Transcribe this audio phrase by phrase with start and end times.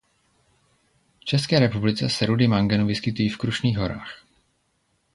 [1.21, 4.25] V České republice se rudy manganu vyskytují v Krušných horách.